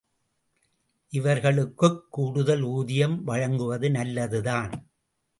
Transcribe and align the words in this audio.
இவர்களுக்குக் 1.13 2.07
கூடுதல் 2.09 2.61
ஊதியம் 2.61 3.23
வழங்குவது 3.23 3.91
நல்லதுதான். 3.91 4.89